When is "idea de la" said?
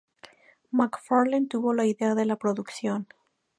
1.85-2.35